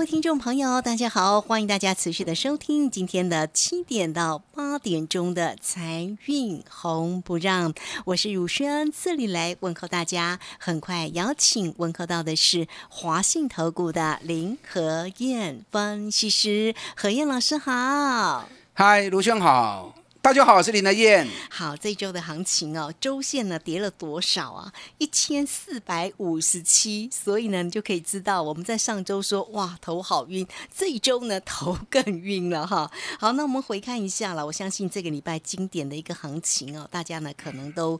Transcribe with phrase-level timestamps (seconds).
[0.00, 7.74] 各位听众朋友，大家好，欢迎大家持续的收听今天的七点到八点钟的财运红不让，
[8.06, 10.40] 我是如轩，这里来问候大家。
[10.58, 18.48] 很快邀请问候到的是华信投顾的林和燕分析师，何燕老师好。
[18.72, 21.26] 嗨，卢轩好，大家好，我是林德燕。
[21.48, 24.70] 好，这一周的行情哦，周线呢跌了多少啊？
[24.98, 32.90] 一千四百五十七，所以呢，你就可以知道我们在上周说哇头好晕，这一周呢头更晕了哈。
[33.18, 37.98] 好，那我们回看一下了，我相信这个礼拜经典的一个行情哦，大家呢可能都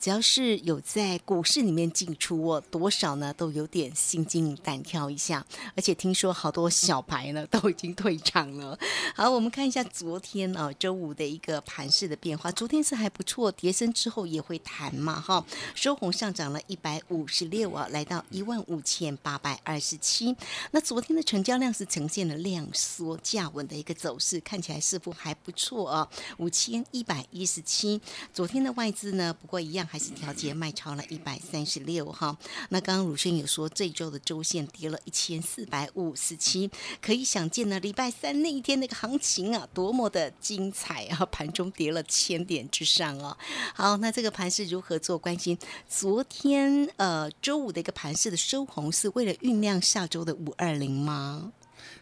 [0.00, 8.76] 只要是有在股市里面进出哦，多少呢都有点心惊胆跳一下，而且听说好多小牌呢都已经退场了。
[9.14, 15.44] 好，我们看一下昨天哦周五的一个盘势的变化，昨天是还不错，跌升之后也会弹嘛哈，
[15.74, 20.34] 收红上涨了一百五十六啊，来到一万五千八百二十七。
[20.70, 28.00] 那昨天的成交量是呈现了量缩价稳的一个走势，看起来似乎还不错啊，五千一百一十七。
[28.32, 32.36] 昨天的外资呢，不过一样还是调节卖超了一百三十六哈。
[32.70, 41.26] 那刚刚鲁轩有说，这一周的周线跌了一千四百五十七，可以想见呢，礼拜三那一天那个行情啊，多么的精彩啊！
[41.26, 43.36] 盘中跌了千点之上哦。
[43.74, 45.20] 好，那这个盘是如何做？
[45.20, 51.52] 关心昨天呃周五的一个盘市的收红，是为了酝酿下周的五二零吗？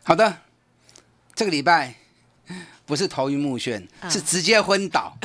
[0.05, 0.43] 好的，
[1.35, 1.97] 这个礼拜
[2.87, 5.19] 不是头晕目眩，啊是直接昏倒，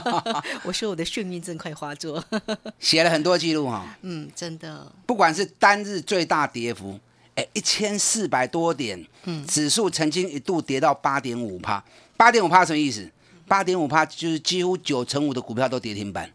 [0.64, 2.24] 我说我的眩晕症快发作，
[2.80, 3.94] 写了很多记录哈。
[4.00, 6.98] 嗯，真的，不管是单日最大跌幅，
[7.34, 11.84] 哎，一千四百多点，嗯，指数曾经一度跌到八点五帕，
[12.16, 13.10] 八点五帕什么意思？
[13.46, 16.30] 八点五趴就是几乎九成五的股票都跌停板，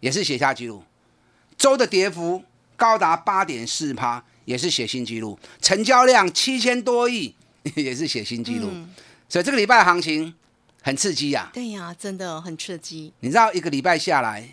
[0.00, 0.82] 也是写下记录。
[1.56, 2.42] 周的跌幅
[2.76, 5.38] 高达八点四趴，也是写新纪录。
[5.60, 7.34] 成交量七千多亿，
[7.76, 8.70] 也是写新纪录。
[9.28, 10.34] 所以这个礼拜的行情
[10.82, 11.50] 很刺激啊！
[11.52, 14.48] 对呀、真的很刺激，你知道一个礼拜下来，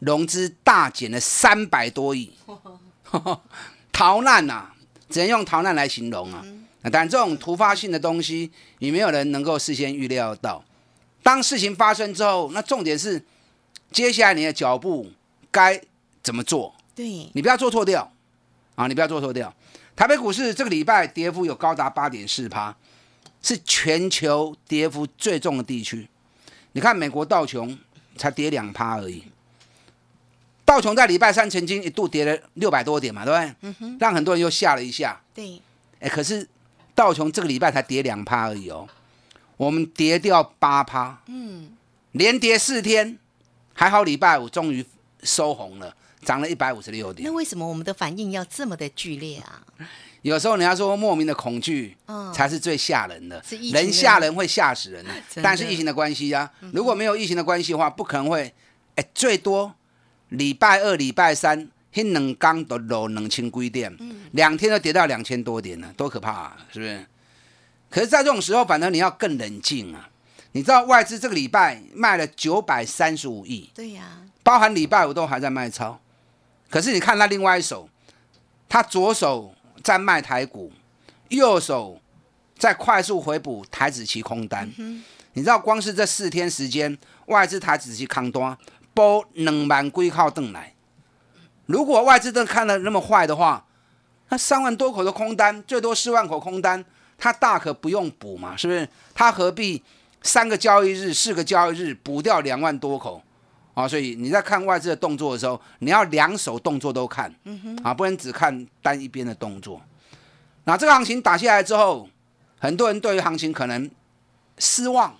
[0.00, 2.32] 融资大减了三百多亿，
[3.92, 4.72] 逃难呐、
[5.08, 6.44] 只能用逃难来形容啊。
[6.82, 10.64] 那但这种突发性的东西，也没有人能够事先预料到。
[11.22, 13.22] 当事情发生之后，那重点是
[13.90, 15.10] 接下来你的脚步
[15.50, 15.80] 该
[16.22, 16.74] 怎么做？
[16.94, 18.12] 对，你不要做错掉
[18.74, 18.86] 啊！
[18.86, 19.54] 你不要做错掉。
[19.94, 22.74] 台北股市这个礼拜跌幅有高达八点四趴，
[23.42, 26.08] 是全球跌幅最重的地区。
[26.72, 27.78] 你看美国道琼
[28.16, 29.24] 才跌两趴而已，
[30.64, 33.96] 道琼在礼拜三曾经一度跌了六百多点嘛，对不对？
[34.00, 35.20] 让很多人又吓了一下。
[35.34, 35.60] 对，
[36.00, 36.48] 哎，可是
[36.94, 38.88] 道琼这个礼拜才跌两趴而已哦，
[39.62, 41.70] 我们跌掉八趴，嗯，
[42.12, 43.16] 连跌四天，
[43.72, 44.84] 还好礼拜五终于
[45.22, 47.28] 收红了，涨了一百五十六点。
[47.28, 47.32] 那。
[47.32, 49.62] 为什么我们的反应要这么的剧烈啊？
[50.22, 52.32] 有时候人家说莫名的恐惧嗯。
[52.32, 55.10] 才是最吓人的，是疫情人吓人会吓死人 的。
[55.40, 58.52] 但是疫情的关系啊，如果没有疫情的关系的话，不可能会，
[58.96, 59.72] 哎，最多
[60.30, 67.06] 礼拜二、礼拜三，那两刚都落两千几点，嗯两天都跌到两千多点了，多可怕啊，是不是？
[67.92, 70.08] 可是，在这种时候，反正你要更冷静啊。
[70.52, 76.00] 你知道外资这个礼拜卖了九百三十五亿，对呀、包含礼拜五都还在卖超，
[76.70, 77.88] 可是你看他另外一手，
[78.68, 80.72] 他左手在卖台股，
[81.28, 82.00] 右手
[82.58, 84.70] 在快速回补台子期空单。
[85.34, 88.56] 你知道光是这四天时间，外资台子期空单
[88.92, 90.74] 包两万归靠邓来。
[91.64, 93.64] 如果外资真的看的那么坏的话，
[94.28, 96.84] 那三万多口的空单，最多四万口空单，
[97.22, 98.88] 他大可不用补嘛，是不是？
[99.14, 99.80] 他何必
[100.22, 103.22] 三个交易日、四个交易日补掉两万多口？
[103.74, 107.32] 啊，所以你在看外资的动作的时候，你要两手动作都看，
[107.84, 109.80] 啊，不能只看单一边的动作。
[110.64, 112.08] 那这个行情打下来之后，
[112.58, 113.88] 很多人对于行情可能
[114.58, 115.16] 失望，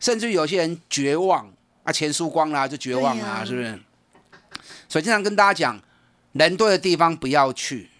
[0.00, 1.48] 甚至有些人绝望
[1.84, 3.78] 啊，钱输光了、就绝望了、是不是？
[4.88, 5.80] 所以经常跟大家讲，
[6.32, 7.90] 人多的地方不要去。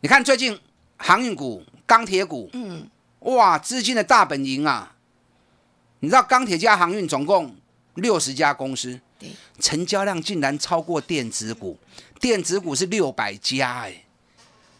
[0.00, 0.58] 你看最近
[0.98, 2.88] 航运股、钢铁股，嗯，
[3.20, 4.94] 哇，资金的大本营啊！
[6.00, 7.56] 你知道钢铁加航运总共
[7.94, 11.78] 六十家公司，对，成交量竟然超过电子股，
[12.20, 14.04] 电子股是六百家哎，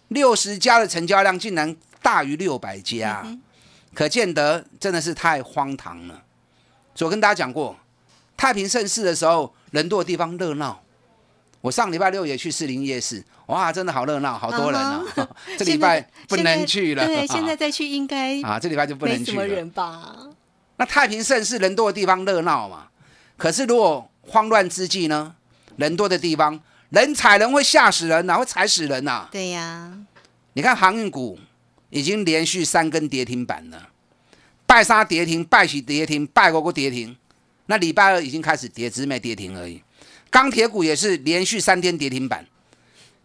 [0.09, 3.27] 六十家的成交量竟然大于六百家，
[3.95, 6.23] 可见得真的是太荒唐了。
[6.95, 7.77] 所以我跟大家讲过，
[8.37, 10.83] 太平盛世的时候，人多的地方热闹。
[11.69, 15.05] 我上礼拜六也去士林夜市，哇，真的好热闹，好多人啊！
[15.59, 19.47] 这礼拜不能去了，对，现在再去应该啊，这礼拜就不能去了。
[19.47, 20.17] 人吧？
[20.79, 22.89] 那太平盛世人多的地方热闹嘛，
[23.37, 25.35] 可是如果慌乱之际呢，
[25.77, 29.29] 人多的地方人踩人会吓死人呐，会踩死人呐。
[29.31, 29.93] 对呀，
[30.55, 31.39] 你看航运股
[31.91, 33.91] 已经连续三根跌停板了，
[34.65, 37.15] 拜沙跌停，拜喜跌停，拜五个跌停，
[37.67, 39.83] 那礼拜二已经开始跌，只是没跌停而已。
[40.31, 42.47] 钢铁股也是连续三天跌停板，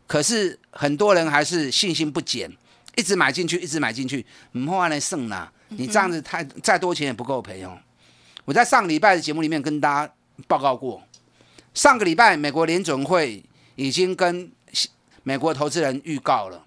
[0.07, 2.51] 可是很多人还是信心不减，
[2.95, 5.51] 一直买进去，一直买进去，唔好来剩啦。
[5.69, 7.77] 你这样子太再多钱也不够赔哦。
[8.45, 10.13] 我在上礼拜的节目里面跟大家
[10.47, 11.01] 报告过，
[11.73, 13.43] 上个礼拜美国联准会
[13.75, 14.51] 已经跟
[15.23, 16.65] 美国投资人预告了，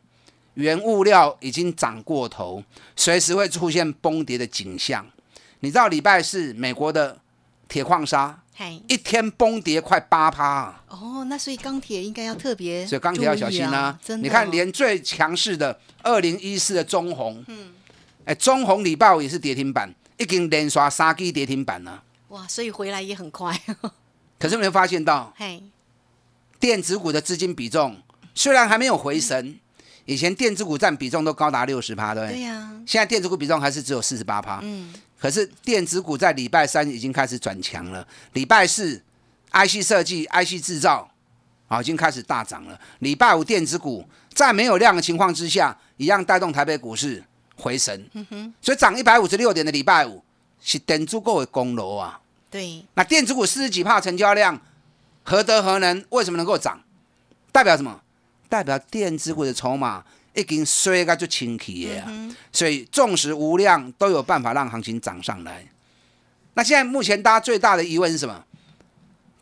[0.55, 2.63] 原物料已经涨过头，
[2.97, 5.07] 随时会出现崩跌的景象。
[5.61, 7.19] 你知道礼拜四美国的
[7.69, 8.43] 铁矿砂
[8.89, 13.99] 一天崩跌快八趴哦，那所以钢铁应该要特别，所以钢铁要小心啊！
[14.21, 17.73] 你看，连最强势的二零一四的中红，嗯。
[18.25, 22.03] 哎，中红礼拜五也是跌停板，已经连刷三基跌停板了。
[22.29, 23.61] 哇，所以回来也很快。
[24.39, 25.63] 可是没有发现到， 嘿，
[26.59, 28.03] 电子股的资金比重
[28.35, 29.57] 虽然还没有回升，
[30.07, 32.73] 以前电子股占比重都高达六十趴，对对呀。
[32.87, 34.61] 现在电子股比重还是只有四十八趴。
[34.63, 34.93] 嗯。
[35.19, 39.03] 可是电子股在礼拜三已经开始转强了，礼拜四
[39.53, 41.11] IC 设计、IC 制造
[41.69, 42.79] 啊已经开始大涨了。
[42.99, 47.25] 礼拜五电子股在没有量的情况之下，一样带动台北股市。
[47.59, 48.11] 回神，
[48.61, 50.23] 所以涨一百五十六点的礼拜五
[50.61, 52.21] 是等足够的功劳啊。
[52.51, 54.61] 对，那电子股四十几帕成交量，
[55.23, 56.05] 何德何能？
[56.11, 56.79] 为什么能够涨？
[57.51, 58.03] 代表什么？
[58.51, 60.05] 代表电子股的筹码
[60.37, 62.11] 已经衰个就清气了。
[62.53, 65.67] 所以纵使无量，都有办法让行情涨上来。
[66.55, 68.45] 那现在目前大家最大的疑问是什么？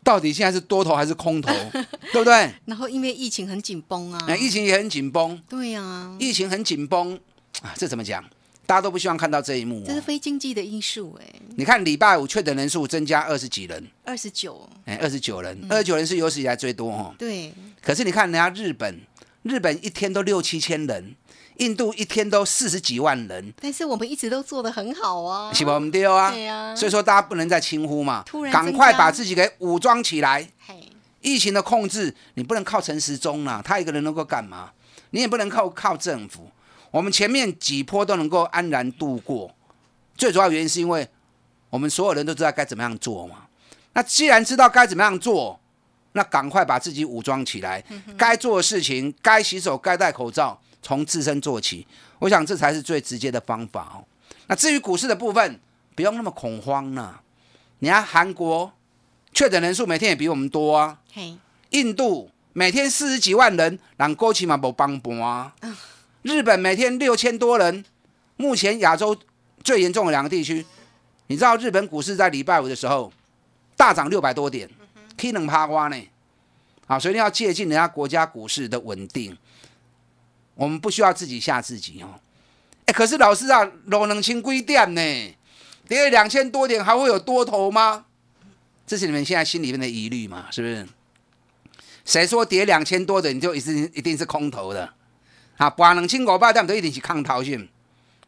[0.03, 1.51] 到底现在是多头还是空头？
[2.13, 2.51] 对不对？
[2.65, 5.41] 然后因为疫情很紧绷啊，那疫情也很紧绷。
[5.49, 7.19] 对呀，疫情很紧绷。
[7.61, 8.23] 啊，这怎么讲？
[8.67, 9.83] 大家都不希望看到这一幕。
[9.85, 11.25] 这是非经济的因素哎。
[11.55, 17.15] 你看礼拜五确诊人数增加二十几人，二十九，哎，二十九人，二十九人是有史以来最多哦。
[17.17, 17.53] 对。
[17.81, 18.99] 可是你看人家日本，
[19.45, 21.15] 日本一天都六七千人，
[21.57, 23.53] 印度一天都四十几万人。
[23.61, 25.75] 但是我们一直都做的很好啊，是吧？
[25.75, 26.31] 我们丢啊。
[26.31, 26.75] 对啊。
[26.75, 30.49] 所以说大家不能再轻忽嘛，突然赶快把自己给武装起来。
[31.21, 34.71] 疫情的控制，你不能靠陈时中啊，他一个人能够干嘛？
[35.11, 36.49] 你也不能靠靠政府。
[36.89, 39.53] 我们前面几波都能够安然度过，
[40.17, 41.07] 最主要原因是因为
[41.69, 43.45] 我们所有人都知道该怎么样做嘛。
[43.93, 45.59] 那既然知道该怎么样做，
[46.15, 47.83] 那赶快把自己武装起来，
[48.17, 51.85] 该做的事情，该洗手，该戴口罩，从自身做起。
[52.19, 54.03] 我想这才是最直接的方法哦。
[54.47, 55.59] 那至于股市的部分，
[55.93, 57.19] 不用那么恐慌呢。
[57.79, 58.71] 你看韩国
[59.33, 60.97] 确诊人数每天也比我们多啊。
[61.71, 65.53] 印度每天四十几万人，让过去嘛不帮帮啊。
[66.21, 67.83] 日本每天六千多人，
[68.37, 69.15] 目前亚洲
[69.61, 70.65] 最严重的两个地区，
[71.27, 73.11] 你知道日本股市在礼拜五的时候
[73.75, 74.69] 大涨六百多点，
[75.17, 76.09] 可以能趴瓜呢？
[76.87, 79.35] 啊，所以你要借鉴人家国家股市的稳定，
[80.53, 82.19] 我们不需要自己吓自己哦。
[82.85, 85.01] 哎，可是老师啊，楼能清规点呢，
[85.87, 88.05] 跌两千多点还会有多头吗？
[88.85, 90.45] 这是你们现在心里面的疑虑嘛？
[90.51, 90.87] 是不是？
[92.05, 94.93] 谁说跌两千多的你就一定一定是空头的？
[95.57, 97.67] 啊，八两千五百点都一定是抗头性。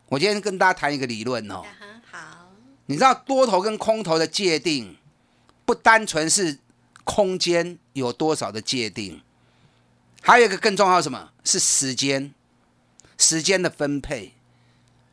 [0.08, 1.62] 我今天跟大家谈一个理论哦。
[1.80, 2.50] 很好。
[2.88, 4.98] 你知道多头跟空头的界定，
[5.64, 6.58] 不单纯是
[7.08, 9.22] 空间有多少的界定，
[10.22, 11.30] 还有一个更重要什么？
[11.46, 12.34] 是时间，
[13.18, 14.34] 时间的分配。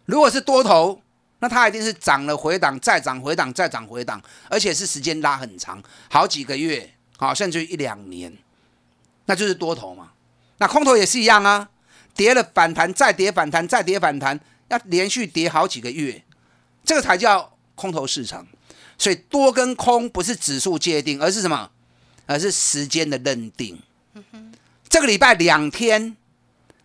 [0.07, 1.01] 如果是多头，
[1.39, 4.21] 那它一定是涨了回档，再涨回档，再涨回档，
[4.51, 8.37] 而且是时间拉很长，好几个月，好甚至一两年，
[9.27, 10.11] 那就是多头嘛。
[10.59, 11.71] 那空头也是一样啊。
[12.17, 16.25] 跌了反弹，再跌反弹，再跌反弹，要连续跌好几个月，
[16.85, 18.47] 这个才叫空头市场。
[18.99, 21.71] 所以多跟空不是指数界定，而是什么？
[22.27, 23.81] 而是时间的认定。
[24.89, 26.17] 这个礼拜两天，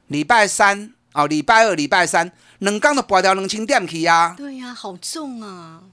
[0.07, 4.33] 礼拜三哦，礼拜二、礼拜三，冷钢的拔掉冷清点去呀？
[4.37, 5.83] 对呀，好重啊！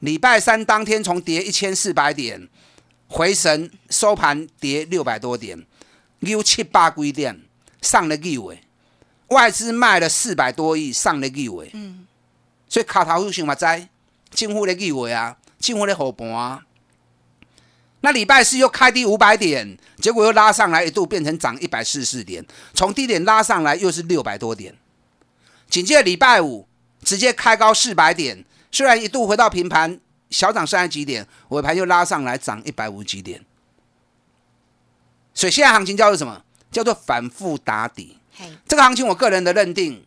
[0.00, 2.48] 礼拜三当天从跌一千四百点
[3.08, 5.64] 回神，收盘跌六百多点，
[6.20, 7.42] 六七八几点。
[7.82, 8.60] 上了亿尾，
[9.28, 11.70] 外资卖了四百多亿，上了亿尾。
[11.72, 12.04] 嗯，
[12.68, 13.64] 所以卡头有想嘛知，
[14.32, 16.65] 进乎咧亿尾啊，进乎咧后盘啊。
[18.06, 24.72] 那礼拜四又开低五百点，结果又拉上来，一度变成涨一百四十四点，从低点拉上来又是六百多点。
[25.68, 26.68] 紧接着礼拜五
[27.02, 29.98] 直接开高四百点，虽然一度回到平盘，
[30.30, 33.44] 小涨三十几点，尾盘又拉上来涨一百五十几点。
[35.34, 36.44] 所以现在行情叫做什么？
[36.70, 38.18] 叫做反复打底。
[38.36, 40.06] 嘿，这个行情，我个人的认定，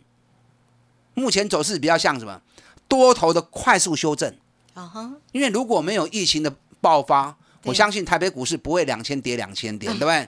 [1.15, 2.41] 目前走势比较像什么？
[2.87, 4.33] 多头的快速修正。
[4.73, 10.27] 啊哈，因为如果没有疫情的爆发，对我相信台北股市不会两千跌两千点，对不对？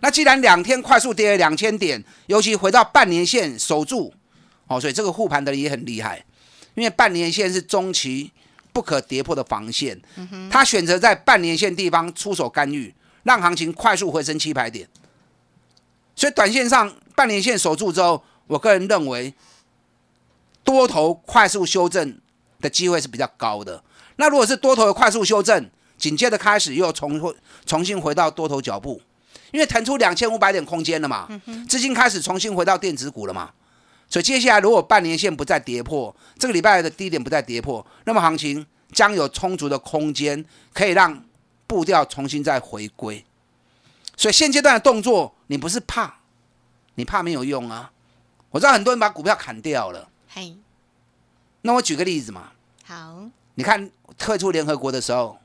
[0.00, 4.14] 那既然两天快速跌了两千点，尤其回到半年线守住，
[4.68, 6.24] 哦，所以这个护盘的也很厉害，
[6.74, 8.30] 因为半年线是中期
[8.72, 10.00] 不可跌破的防线，
[10.50, 12.94] 他选择在半年线地方出手干预，
[13.24, 14.88] 让行情快速回升七百点。
[16.14, 19.34] 所以短线上半年线守住之后，我个人认为
[20.62, 22.20] 多头快速修正
[22.60, 23.82] 的机会是比较高的。
[24.16, 25.68] 那如果是多头的快速修正，
[25.98, 27.34] 紧接着开始又重
[27.66, 29.02] 重新回到多头脚步，
[29.50, 31.28] 因为腾出两千五百点空间了嘛，
[31.68, 33.50] 资金开始重新回到电子股了嘛，
[34.08, 41.22] 所以接下来如果半年线不再跌破，这个礼拜的低点不再跌破，那么行情将有充足的空间可以让
[41.66, 43.24] 步调重新再回归。
[44.16, 46.20] 所以现阶段的动作，你不是怕，
[46.94, 47.92] 你怕没有用啊。
[48.50, 50.56] 我知道很多人把股票砍掉了，嘿，
[51.62, 52.52] 那我举个例子嘛，
[52.84, 55.38] 好，你看退出联合国的时候，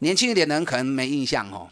[0.00, 1.68] 年轻一点的人可能没印象哦，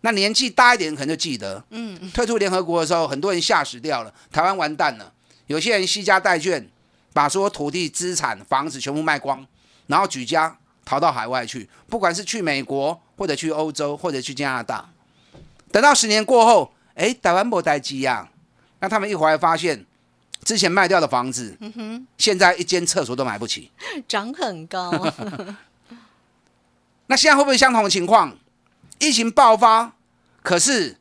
[0.00, 1.62] 那年纪大一点可能就记得。
[1.70, 5.12] 嗯，退出联合国的时候，很多人吓死掉了，台湾完蛋了。
[5.46, 6.64] 有些人惜家带眷，
[7.12, 9.46] 把所有土地、资产、房子全部卖光，
[9.88, 14.88] 然后举家逃到海外去，不管是去美国，或者去欧洲，或者去加拿大。
[15.72, 18.28] 等到十年过后，哎，台湾没待机呀，
[18.80, 19.84] 那他们一回来发现，
[20.44, 21.56] 之前卖掉的房子，
[22.18, 23.70] 现在一间厕所都买不起。
[24.08, 24.90] 涨很高，
[27.10, 28.38] 那现在会不会相同的情况？
[29.00, 29.96] 疫情爆发，
[30.44, 30.96] 可是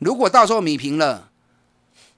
[0.00, 1.30] 如果到时候米平了，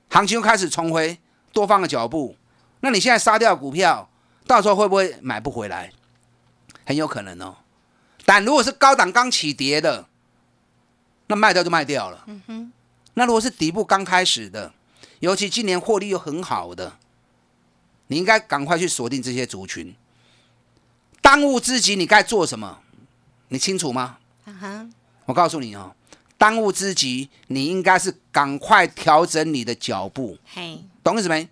[0.08, 1.18] 行情又开始重回
[1.52, 2.36] 多方的脚步，
[2.80, 4.08] 那你现在杀掉股票，
[4.46, 5.92] 到时候会不会买不回来？
[6.86, 7.58] 很有可能哦。
[8.24, 10.06] 但如果是高档刚起跌的，
[11.26, 12.24] 那卖掉就卖掉了。
[12.28, 12.72] 嗯哼
[13.12, 14.72] 那如果是底部刚开始的，
[15.20, 16.96] 尤其今年获利又很好的，
[18.06, 19.94] 你应该赶快去锁定这些族群。
[21.20, 22.78] 当务之急，你该做什么？
[23.48, 24.18] 你清楚吗？
[24.44, 24.86] 啊哈，
[25.26, 25.92] 我告诉你哦，
[26.36, 31.48] 当务之急，你应该是赶快调整你的脚步，嘿，懂意思没？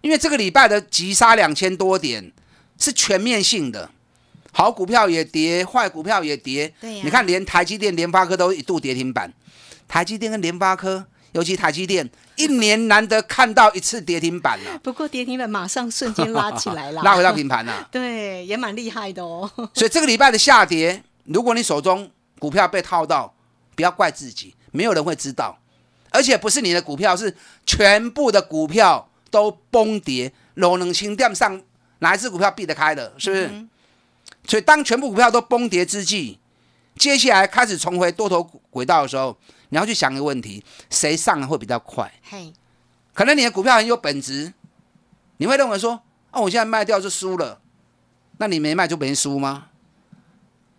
[0.00, 2.32] 因为这个礼拜的急杀两千多点
[2.78, 3.90] 是全面性的，
[4.52, 6.72] 好股票也跌，坏股票也跌。
[6.80, 9.32] 对呀你看，连台积电、联发科都一度跌停板。
[9.88, 19.50] 台积电跟联发科，尤其台积电，一年难得看到一次跌停板了、 不过跌停板马上瞬间拉起来了， 拉回到平盘了、 对，也蛮厉害的哦。
[19.74, 23.34] 所以这个礼拜的下跌，如果你手中股票被套到，
[23.76, 25.58] 不要怪自己，没有人会知道，
[26.10, 31.62] 而且不是你的股票，是全部的股票都崩跌，楼能清店上
[31.98, 33.66] 哪一只股票避得开的，是不是？
[34.46, 36.38] 所以当全部股票都崩跌之际，
[36.96, 39.36] 接下来开始重回多头轨道的时候，
[39.68, 42.10] 你要去想一个问题：谁上来会比较快？
[42.22, 42.52] 嘿，
[43.12, 44.54] 可能你的股票很有本质，
[45.36, 47.60] 你会认为说，哦，我现在卖掉就输了，
[48.38, 49.66] 那你没卖就没输吗？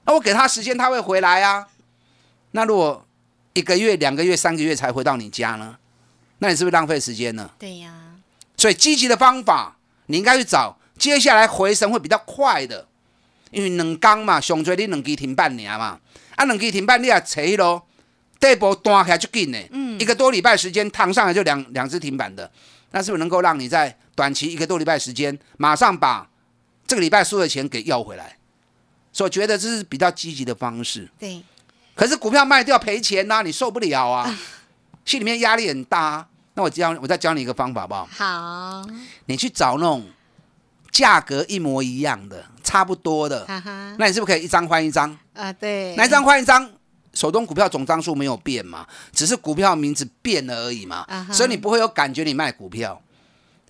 [0.10, 1.68] 那我给他时间，他会回来啊。
[2.54, 3.06] 那如果
[3.54, 5.78] 一个月、两个月、三个月才回到你家呢？
[6.40, 7.52] 那你是不是浪费时间呢？
[7.60, 7.94] 对呀，
[8.58, 12.88] 所以积极的方法，你应该去找接下来回升会比较快的，
[13.52, 16.00] 因为两缸嘛，上最你两期停半年嘛，
[16.36, 17.86] 啊，两期停半你也扯咯，
[18.40, 22.52] 第一波端起来就紧呢，嗯，一个多礼拜时间躺上来就两两只停板的，
[22.94, 26.28] 那是不是能够让你在短期一个多礼拜时间，马上把
[26.88, 28.39] 这个礼拜输的钱给要回来？
[29.12, 31.10] 所以我觉得这是比较积极的方式。
[31.20, 31.42] 对，
[31.96, 34.38] 可是股票卖掉赔钱呐、你受不了啊，
[35.06, 36.28] 心里面压力很大、啊。
[36.54, 38.10] 那我教我再教你一个方法好不好？
[38.12, 38.86] 好，
[39.26, 40.06] 你去找那种
[40.92, 45.18] 价格一模一样的、差不多的，哈哈，那你是不是可以一张换一张？
[45.34, 46.70] 啊，对，哪一张换一张？
[47.12, 53.02] 手中股票总张数没有变嘛，只是股票名字变了而已嘛啊所以你不会有感觉你卖股票。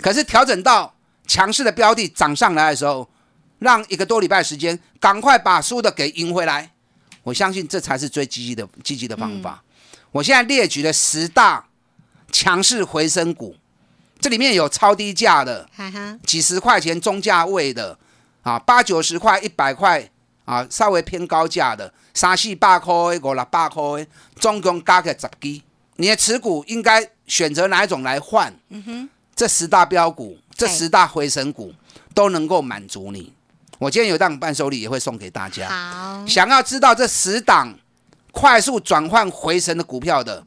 [0.01, 0.93] 可是调整到
[1.25, 3.09] 强势的标的涨上来的时候，
[3.59, 6.71] 让一个多礼拜时间，赶快把输的给赢回来。
[7.23, 9.63] 我相信这才是最积极的积极的方法。
[10.11, 11.67] 我现在列举了十大
[12.31, 13.55] 强势回升股，
[14.19, 17.97] 这里面有超低价的，哈哈，几十块钱中价位的，
[18.41, 20.09] 啊，八九十块、一百块
[20.45, 25.61] 啊，稍微偏高价的，三四百块的、五六百块的，总共加起来十支。
[25.97, 28.51] 你的持股应该选择哪一种来换？
[28.69, 31.73] 嗯哼，这十大标股，这哎十大回升股
[32.15, 33.33] 都能够满足你。
[33.79, 35.69] 我今天有档伴手礼也会送给大家。
[35.69, 37.73] 好，想要知道这十档
[38.31, 40.45] 快速转换回神的股票的，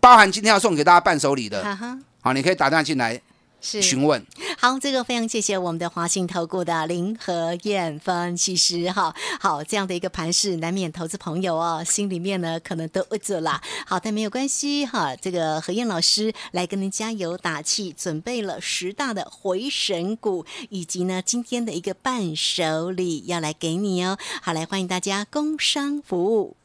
[0.00, 1.76] 包含今天要送给大家伴手礼的，
[2.20, 3.20] 好，你可以打电话进来
[3.60, 4.24] 询问。
[4.58, 9.14] 好，这个非常谢谢我们的华信投顾的林和燕分析师哈。
[9.38, 13.60] 好，这样的一个盘势，难免投资朋友哦，心里面呢可能都饿着啦。
[13.86, 24.18] 好，但没有关系哈，这个何燕老师来跟您加油打气，准备了十大的回神股，以及呢今天的一个伴手礼要来给你哦。
[24.42, 26.56] 好，来欢迎大家工商服务。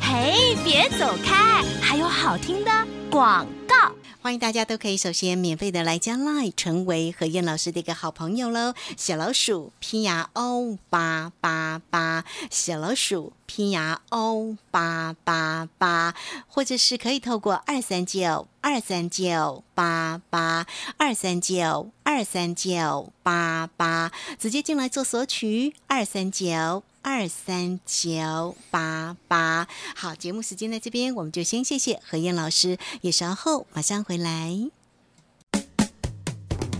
[0.00, 2.70] 嘿，别走开，还有好听的
[3.10, 3.92] 广告。
[4.20, 8.74] 欢迎大家都可以首先免费的来加 Line，成为何燕老师的一个好朋友喽。
[8.96, 16.14] 小老鼠 P R O 八八八，小老鼠拼牙 O 八八八，
[16.46, 20.66] 或者是可以透过二三九二三九八八
[20.98, 26.84] 二三九二三九八八直接进来做索取二三九。
[27.00, 34.77] 二三九八八，好，节目时间在这边，我们就先谢谢何燕老师，也稍后马上回来。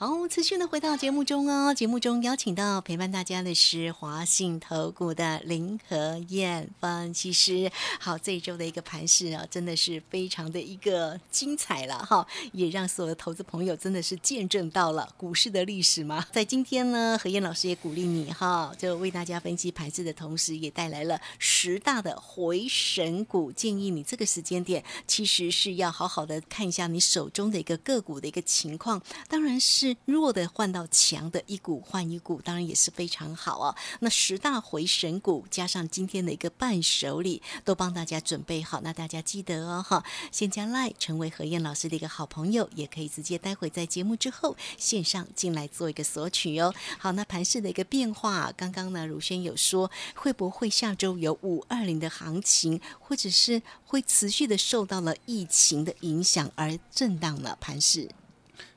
[0.00, 1.74] 好，持续的回到节目中哦。
[1.74, 7.68] 节目中邀请到陪伴大家的是华信投顾的林和燕分析师。
[7.98, 16.24] 好，这一周的一个盘势啊，真的是非常的一个精彩了哈，也让所有的投资朋友真的是见证到了股市的历史嘛。
[16.30, 29.87] 在今天呢，何燕老师也鼓励你哈，就为大家分析盘势的同时，也带来了十大的回神股，建议你这个时间点其实是要好好的看一下你手中的一个个股的一个情况，当然是。
[30.04, 33.74] 弱的换到强的，一股换一股，当然也是非常好哦。
[34.00, 38.80] 那十大回神股加上今天的一个伴手礼，都帮大家准备好。
[38.82, 46.74] 那大家记得哦，哈，先加 Line 成为何燕老师的一个好朋友，也可以直接待会在节目之后线上进来做一个索取哦。
[46.98, 58.08] 好，那盘市的一个变化，刚刚呢，如轩有说，会不会下周有五二零的行情，或者是会持续的受到了疫情的影响而震荡了盘市？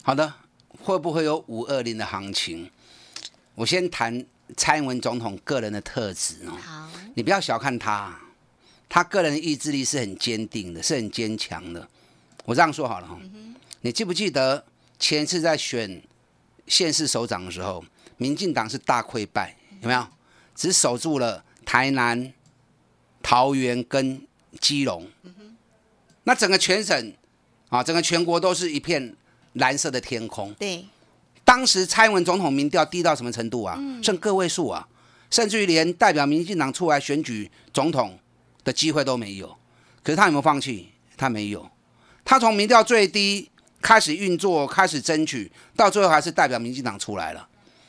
[0.03, 0.33] 好的。
[0.79, 2.69] 会不会有五二零的行情？
[3.55, 6.57] 我先谈蔡英文总统个人的特质哦。
[6.61, 8.19] 好，你不要小看他，
[8.89, 11.87] 他个人的意志力是很坚定的，是很坚强的。
[12.45, 13.19] 我这样说好了哈，
[13.81, 14.65] 你记不记得
[14.97, 16.01] 前一次在选
[16.67, 17.83] 县市首长的时候，
[18.17, 20.07] 民进党是大溃败，有没有？
[20.55, 22.33] 只守住了台南、
[23.21, 24.25] 桃园跟
[24.59, 25.07] 基隆。
[26.23, 27.13] 那整个全省
[27.69, 29.15] 啊，整个全国都是一片。
[29.53, 30.53] 蓝色的天空。
[30.53, 30.85] 对，
[31.43, 33.77] 当时蔡英文总统民调低到什么程度啊？
[34.01, 34.87] 剩个位数啊，
[35.29, 38.17] 甚至于连代表民进党出来选举总统
[38.63, 39.47] 的机会都没有。
[40.03, 40.89] 可是他有没有放弃？
[41.17, 41.69] 他没有。
[42.23, 43.49] 他从民调最低
[43.81, 47.47] 开始运作，开始争取，到最后还是代表民进党出来了。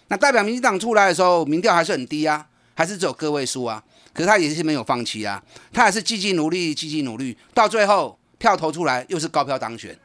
[0.09, 3.83] 那代表民进党出来的时候，民调还是很低啊，还是只有个位数啊。
[4.13, 9.99] 可是他也是没有放弃啊，他还是积极努力，积极努力，到最后票投出来，又是高票当选。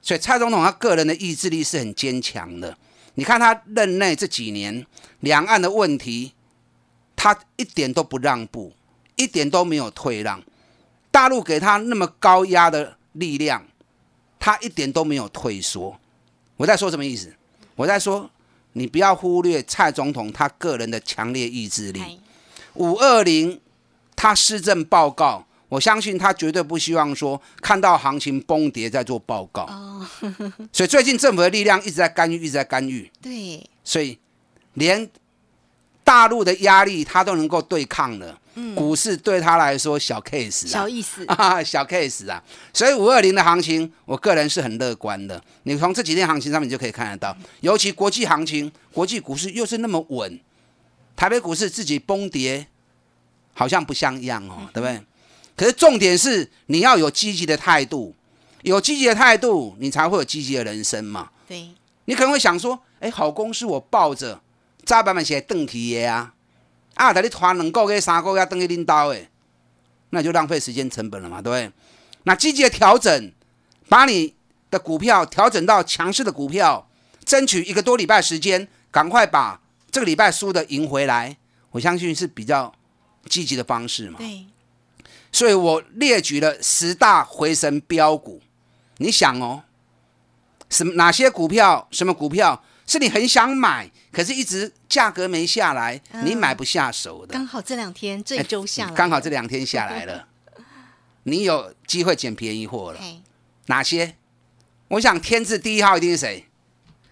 [0.00, 2.76] 所以蔡总统他个人的意志力是很坚强的。
[3.14, 4.86] 你看他任内这几年，
[5.20, 6.32] 两岸的问题，
[7.16, 8.72] 他一点都不让步，
[9.16, 10.40] 一点都没有退让。
[11.10, 13.66] 大陆给他那么高压的力量，
[14.38, 15.98] 他一点都没有退缩。
[16.56, 17.34] 我在说什么意思？
[17.74, 18.30] 我在说，
[18.74, 22.20] 你不要忽略蔡总统他个人的强烈意志力。
[22.74, 23.60] 五二零，
[24.14, 25.47] 他施政报告。
[25.68, 30.06] 我相信他绝对不希望说看到行情崩跌再做报告，哦
[30.72, 33.10] 所以最近政府的力量一直在干预，一直在干预。
[33.20, 34.18] 对，所以
[34.74, 35.08] 连
[36.02, 38.40] 大陆的压力他都能够对抗了。
[38.74, 42.42] 股市对他来说小 case，小意思 啊，小 case 啊。
[42.72, 45.40] 所以五二零的行情，我个人是很乐观的。
[45.62, 50.40] 你从这几天行情上面就可以看得到，尤其国际行情，国际股市又是那么稳，
[51.14, 52.66] 台北股市自己崩跌
[53.54, 55.00] 好像不像样哦，对不对？
[55.58, 58.14] 可是重点是你要有积极的态度，
[58.62, 61.30] 有积极的态度，你才会有积极的人生嘛。
[61.48, 61.68] 对，
[62.04, 64.40] 你可能会想说，哎，好公司我抱着，
[64.84, 66.32] 早晚写邓提爷啊，
[66.94, 69.28] 啊，等你团两个月、三个月等去领导诶，
[70.10, 71.72] 那就浪费时间成本了嘛，对不对？
[72.22, 73.32] 那积极的调整，
[73.88, 74.36] 把你
[74.70, 76.88] 的股票调整到强势的股票，
[77.24, 81.36] 争取一个多礼拜时间，赶快把这个礼拜输的赢回来，
[81.72, 82.72] 我相信是比较
[83.28, 84.18] 积极的方式嘛。
[84.18, 84.46] 对。
[85.32, 88.40] 所以我列举了十大回神标股。
[88.98, 89.62] 你想哦，
[90.68, 91.86] 什么哪些股票？
[91.90, 97.32] 什么股票是你很想买，可是一直价格没下来，嗯你买不下手的？
[97.32, 100.26] 刚好这两天这一周下来刚好这两天下来了，
[101.24, 103.00] 你有机会捡便宜货了。
[103.66, 104.16] 哪些？
[104.88, 106.46] 我想天字第一号一定是谁？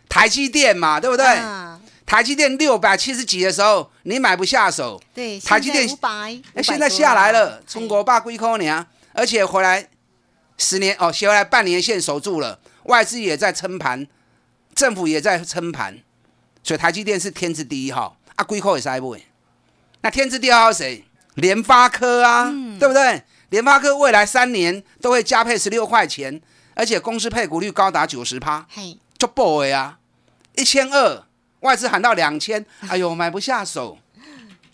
[0.08, 1.26] 台积电嘛，对不对？
[1.26, 1.75] 啊
[2.06, 9.88] 台积电六百七十几的时候，你买不下手，对，台积电五百，哎，现在下来了，中中国霸龟扣年，而且回来
[10.56, 14.06] 十年哦，回来半年线守住了，外资也在撑盘，
[14.72, 15.98] 政府也在撑盘，
[16.62, 19.16] 所以台积电是天字第一号啊，龟扣也是 I 不
[20.02, 21.04] 那天字第二号是谁？
[21.34, 22.44] 联发科啊，
[22.78, 23.24] 对不对？
[23.50, 26.40] 联发科未来三年都会加配十六块钱，
[26.74, 29.98] 而且公司配股率高达九十趴，嘿，就爆的啊，
[30.54, 31.24] 一千二，
[31.66, 33.98] 外资喊到两千，哎呦，买不下手。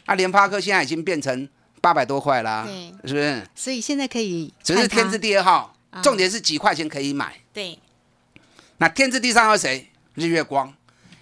[0.05, 1.49] 啊，联发科现在已经变成
[1.81, 3.47] 八百多块啦，对是不是？
[3.55, 7.41] 所以现在可以只是天字第二号啊，重点是几块钱可以买。
[7.53, 7.79] 对，
[8.79, 9.89] 那天字第三号谁？
[10.15, 10.75] 日月光，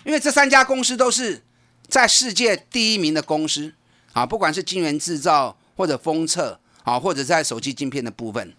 [0.02, 1.42] 因为这三家公司都是
[1.88, 3.74] 在世界第一名的公司
[4.14, 8.54] 啊，不管是晶圆制造或者封测啊，或者在手机晶片的部分，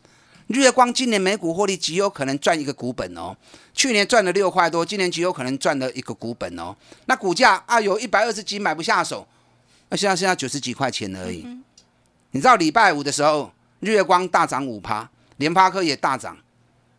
[0.51, 3.35] 日月光今年每股获利极有可能赚一个股本哦。
[3.73, 6.75] 去年赚了六块多，今年极有可能赚了一个股本哦。
[7.05, 9.25] 那股价啊有一百二十几买不下手，
[9.89, 11.47] 那现在现在九十几块钱而已。
[12.31, 16.37] 你知道礼拜五的时候，日月光大涨五趴，联发科也大涨。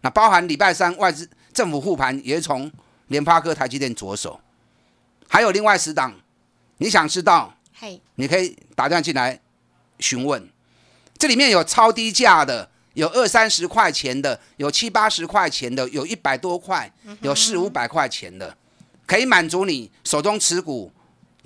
[0.00, 2.70] 那包含礼拜三外资政府护盘也是从
[3.08, 4.40] 联发科、台积电着手，
[5.28, 6.14] 还有另外十档，
[6.78, 9.38] 你想知道，嘿，你可以打电话进来
[9.98, 10.48] 询问。
[11.18, 18.56] 这里面有超低价的，有二三十块钱的，有七八十块钱的，有一百多块，有四五百块钱的，
[19.06, 20.92] 可以满足你手中持股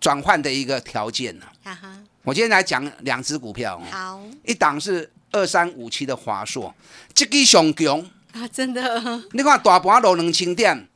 [0.00, 1.46] 转换的一个条件呢。
[1.62, 6.74] 哈哈，我今天来讲两只股票哦，好一档是二三五七的华硕，
[7.14, 8.04] 这个上强。
[8.32, 10.88] 啊，真的，你看大盘落两千点，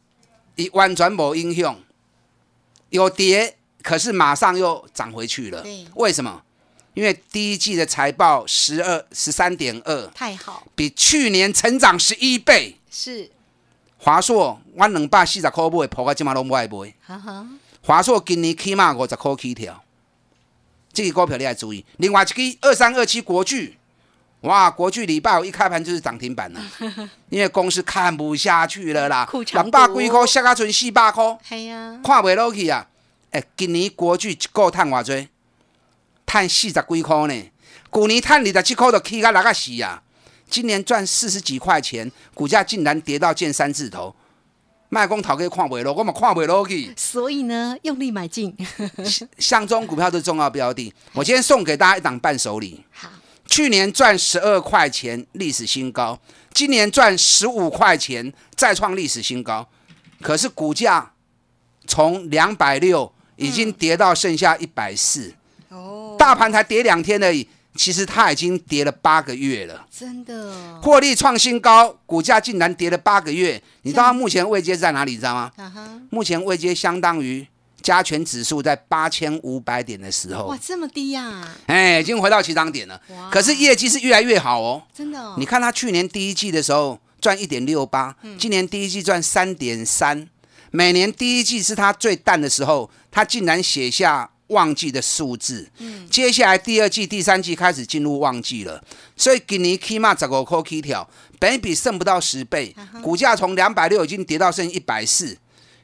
[0.56, 1.78] 伊完全无影响，
[2.90, 5.64] 有跌，可是马上又涨回去了。
[5.94, 6.42] 为什么？
[6.94, 12.76] 因为第一季的财报十二十三点二，太好，比去年成长十一倍。
[12.90, 13.30] 是，
[13.98, 16.92] 华硕，我两百四十块买，破到即马拢不爱买。
[17.06, 17.46] 哈哈，
[17.82, 19.82] 华硕今年起码五十块起跳，
[20.92, 21.84] 这个股票你要注意。
[21.98, 23.78] 另外一支二三二七国巨，
[24.40, 26.60] 哇，国巨礼拜五一开盘就是涨停板了，
[27.30, 32.86] 因为公司看不下去了啦，库藏六百股几块下到剩四百块，系啊，看袂落去啊！
[33.30, 35.28] 哎，今年国巨一个月赚偌济？
[36.30, 37.50] 赚四十几块呢，
[37.92, 40.00] 去年赚二十七块就起到哪个死啊！
[40.48, 44.14] 今年赚四十几块钱，股价竟然跌到见三字头。
[44.88, 46.92] 卖公头家看袂落，我们看袂落去。
[46.96, 48.56] 所以呢，用力买进，
[49.38, 50.92] 相中股票都是重要标的。
[51.14, 53.08] 我今天送给大家一档伴手礼，好，
[53.46, 56.16] 去年赚十二块钱，历史新高；
[56.54, 59.68] 今年赚十五块钱，再创历史新高。
[60.20, 61.12] 可是股价
[61.86, 65.34] 从两百六已经跌到剩下一百四，
[65.68, 69.86] 哦，大盘才跌两天而已，其实它已经跌了八个月了。
[69.90, 73.60] 真的，获利创新高，股价竟然跌了八个月。
[73.82, 75.16] 你知道它目前位阶在哪里？
[75.16, 75.50] 知道吗？
[76.10, 77.46] 目前位阶相当于
[77.80, 83.30] 加权指数在八千五百点的时候哇，，这么低呀，哎，已经回到起涨点了哇。
[83.30, 84.82] 可是业绩是越来越好哦。
[84.94, 90.28] 真的哦，你看它去年第一季的时候赚一点六八，今年第一季赚三点三，
[90.70, 95.68] 每年第一季是它最淡的时候，它竟然写下旺季的数字。
[96.10, 98.80] 接下来第二季、第三季开始进入旺季了，
[99.16, 101.08] 所以今年起码十五块起跳，
[101.38, 105.36] 本益比剩不到十倍，股价从两百六已经跌到剩一百四，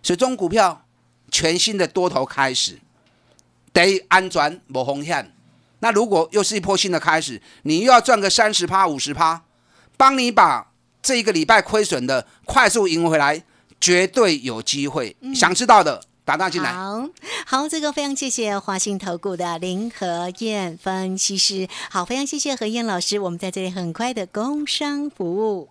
[0.02, 0.85] 所以中股票
[1.31, 2.79] 全新的多头开始，
[3.72, 5.33] 得安全无风险。
[5.81, 9.42] 那如果又是一波新的开始，你又要赚个三十趴、五十趴，
[9.96, 13.42] 帮你把这一个礼拜亏损的快速赢回来，
[13.81, 15.14] 绝对有机会。
[15.35, 16.72] 想知道的打大进来。
[16.72, 17.08] 好
[17.46, 21.68] 好，这个非常谢谢华信投顾的林和燕分析师。
[21.88, 25.70] 好，非常谢谢何燕老师，我们在这里很快的工商服务。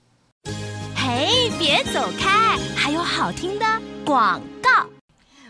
[0.95, 3.65] 嘿，别走开，还有好听的
[4.05, 4.94] 广告。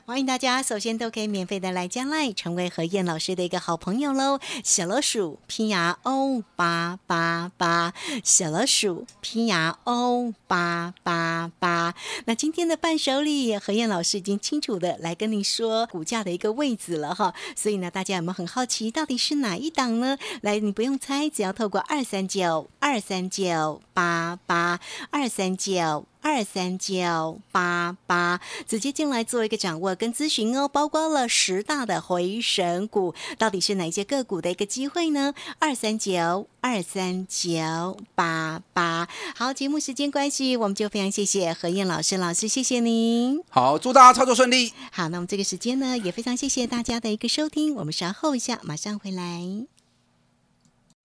[0.08, 4.40] 欢迎大家，首先都可以免费的来加赖，成为何燕老师的一个好朋友喽。
[4.64, 7.92] 小老鼠拼牙 O 八八八，
[8.24, 11.96] 小老鼠拼牙 O 八八八。
[12.26, 17.34] 那今天的伴手礼，何燕老师已经清楚的来跟你说股价的一个位置了哈。
[17.56, 20.20] 所以呢，大家有没有很好奇，到底是哪一档呢？
[20.42, 26.06] 来，你不用猜，只要透过二三九二三九八八二三九。
[26.26, 35.36] 二三九八八，直接进来做一个掌握跟咨询哦，包括了十大的回神股，到底是哪些个股的一个机会呢？
[35.60, 39.08] 二三九二三九八八。
[39.36, 43.40] 好，节目时间关系，我们就非常谢谢何燕老师，老师谢谢您。
[43.50, 44.74] 好，祝大家操作顺利。
[44.92, 49.75] 好，那么这个时间呢，也非常谢谢大家的一个收听，我们稍后一下马上回来。